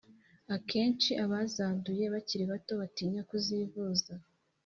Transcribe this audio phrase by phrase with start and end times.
[0.55, 4.13] Akenshi abazanduye bakiri bato batinya kuzivuza